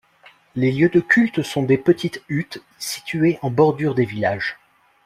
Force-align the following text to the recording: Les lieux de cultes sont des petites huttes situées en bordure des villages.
Les 0.55 0.71
lieux 0.71 0.89
de 0.89 0.99
cultes 0.99 1.43
sont 1.43 1.61
des 1.61 1.77
petites 1.77 2.23
huttes 2.27 2.63
situées 2.79 3.37
en 3.43 3.51
bordure 3.51 3.93
des 3.93 4.05
villages. 4.05 4.57